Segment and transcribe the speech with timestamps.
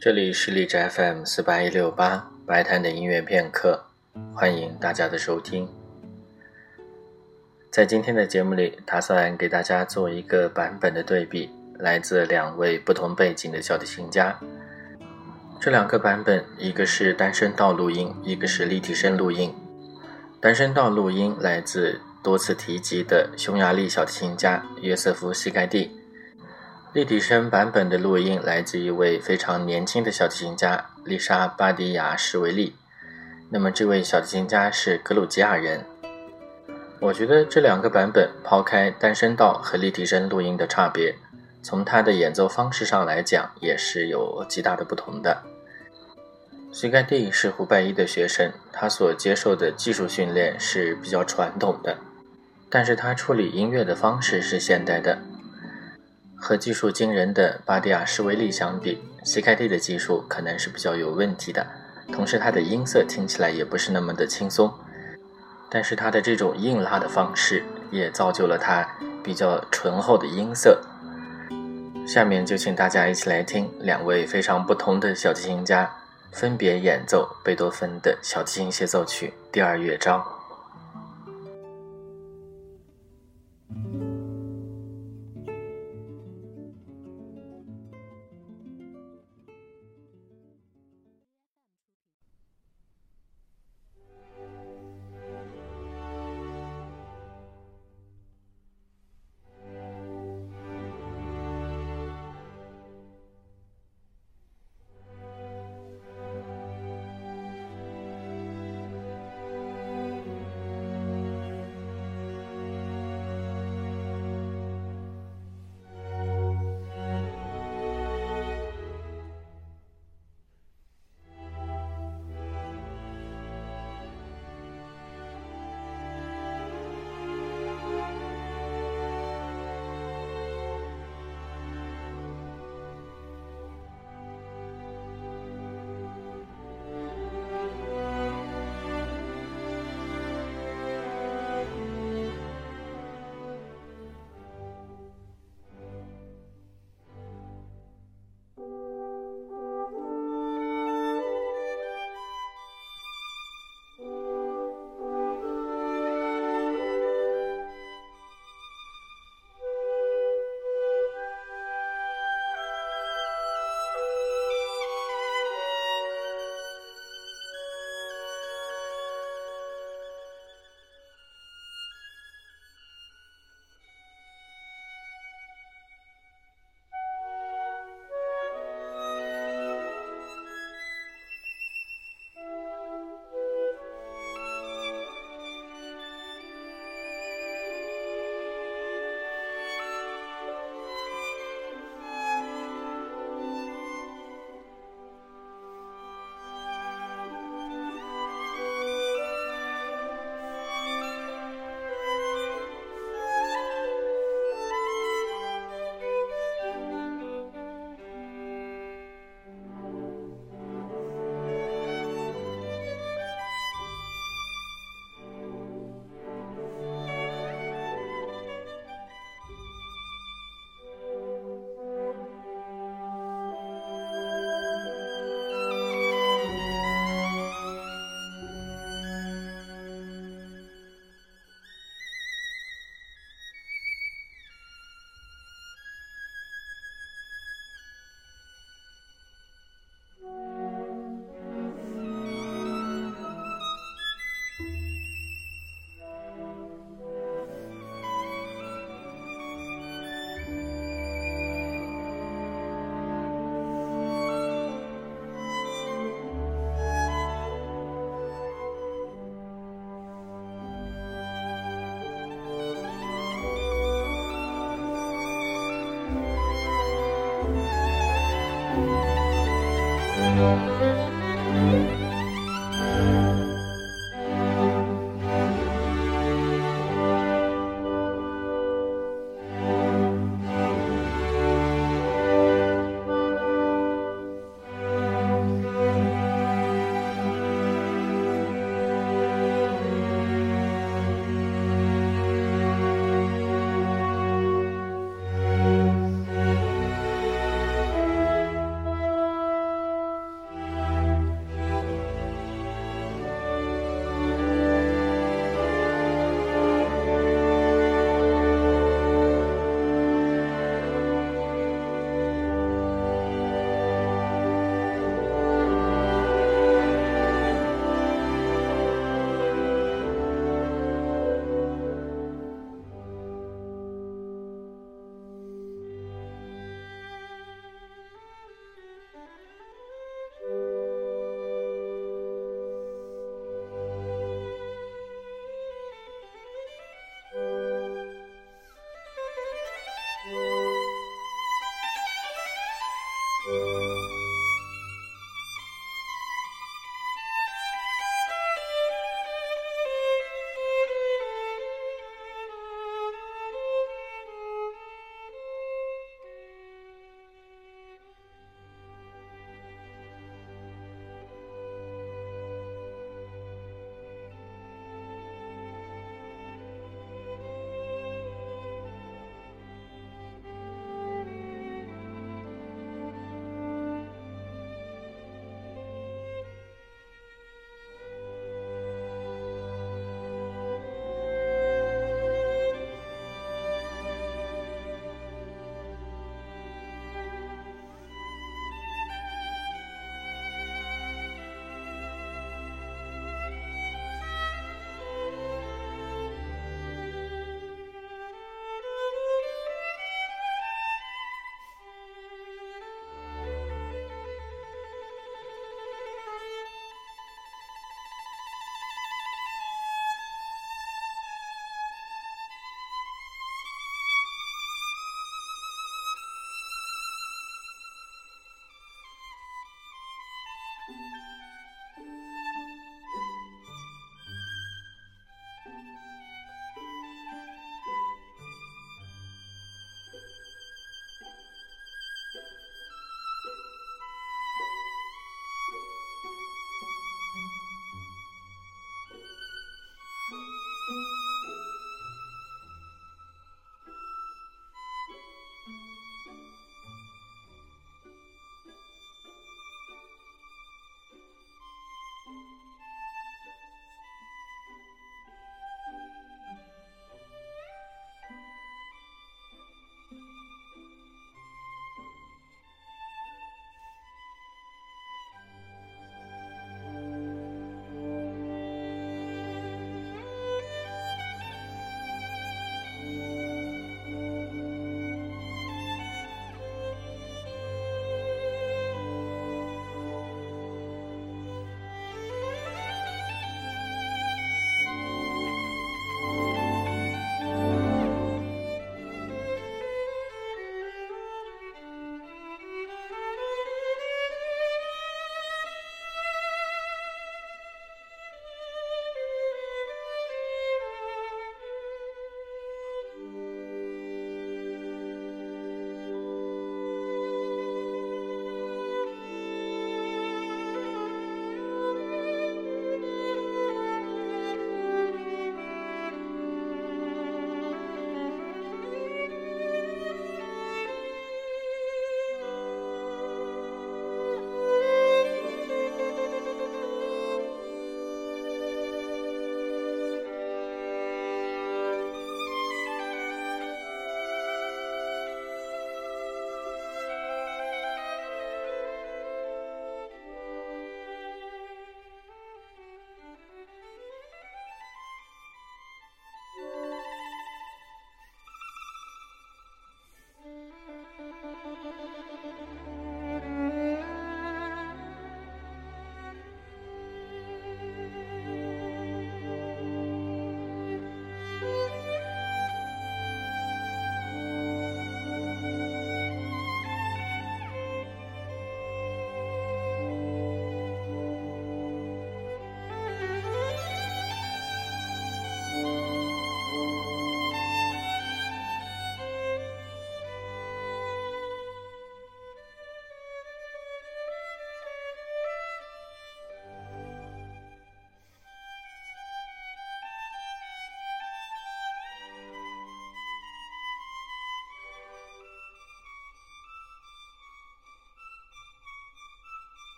[0.00, 3.84] 这里是荔枝 FM 四八一六八白谈的音乐片刻，
[4.32, 5.68] 欢迎大家的收听。
[7.68, 14.38] 在今天的节目里，打算给大家做一个版本的对比，来自两位不同背景的小提琴家。
[15.60, 19.52] 这两个版本，一个是单声道录音，一个是立体声录音。
[20.40, 25.97] 单声道录音来自多次提及的匈牙利小提琴家约瑟夫·西盖蒂。
[26.98, 32.74] 立体声版本的录音来自一位非常年轻的小提琴家丽莎·巴迪亚什维利。
[33.50, 35.84] 那么，这位小提琴家是格鲁吉亚人。
[36.98, 41.14] 我觉得这两个版本，抛开单声道和立体声录音的差别，
[41.62, 45.44] 从他的演奏方式上来讲，也是有极大的不同的。
[46.72, 51.96] 西盖蒂是胡拜一的学生，他所接受的技术训练是比较传统的，
[52.68, 55.20] 但是他处理音乐的方式是现代的。
[56.40, 61.66] 和技术惊人的巴迪亚什维利相比，西盖蒂的技术可能是比较有问题的，
[62.12, 64.72] 同时他的音色听起来也不是那么的轻松。
[65.68, 68.88] 但是他的这种硬拉的方式，也造就了他
[69.22, 70.80] 比较醇厚的音色。
[72.06, 75.94] 下面就请大家一起来听两位非常不同的小提琴家
[76.32, 80.37] 分别演奏贝多芬的小提琴协奏曲第二乐章。